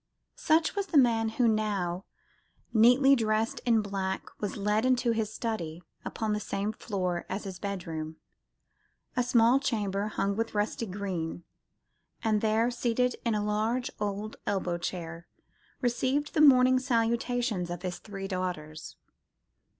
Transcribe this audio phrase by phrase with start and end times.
[0.39, 2.05] Such was the man who now,
[2.73, 7.59] neatly dressed in black, was led into his study, upon the same floor as his
[7.59, 8.15] bedroom,
[9.15, 11.43] a small chamber hung with rusty green,
[12.23, 15.27] and there, seated in a large old elbow chair,
[15.81, 18.95] received the morning salutations of his three daughters.